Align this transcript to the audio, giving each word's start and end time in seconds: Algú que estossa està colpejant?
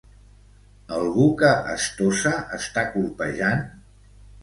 Algú 0.95 1.27
que 1.43 1.53
estossa 1.75 2.35
està 2.61 2.89
colpejant? 2.99 3.67